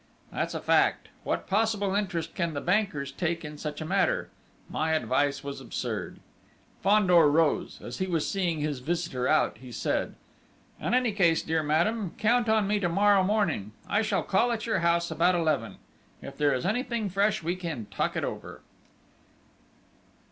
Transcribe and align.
"That's 0.31 0.55
a 0.55 0.61
fact. 0.61 1.09
What 1.23 1.45
possible 1.45 1.93
interest 1.93 2.33
can 2.33 2.55
the 2.55 2.59
bankers 2.59 3.11
take 3.11 3.45
in 3.45 3.59
such 3.59 3.81
a 3.81 3.85
matter?... 3.85 4.31
My 4.67 4.93
advice 4.93 5.43
was 5.43 5.61
absurd!" 5.61 6.19
Fandor 6.81 7.29
rose. 7.29 7.79
As 7.83 7.99
he 7.99 8.07
was 8.07 8.27
seeing 8.27 8.61
his 8.61 8.79
visitor 8.79 9.27
out, 9.27 9.59
he 9.59 9.71
said: 9.71 10.15
"In 10.79 10.95
any 10.95 11.11
case, 11.11 11.43
dear 11.43 11.61
madame, 11.61 12.15
count 12.17 12.49
on 12.49 12.65
me 12.65 12.79
to 12.79 12.89
morrow 12.89 13.23
morning. 13.23 13.73
I 13.87 14.01
shall 14.01 14.23
call 14.23 14.51
at 14.51 14.65
your 14.65 14.79
house 14.79 15.11
about 15.11 15.35
eleven. 15.35 15.77
If 16.19 16.35
there 16.35 16.55
is 16.55 16.65
anything 16.65 17.07
fresh, 17.07 17.43
we 17.43 17.55
can 17.55 17.85
talk 17.91 18.15
it 18.17 18.23
over!..." 18.23 18.61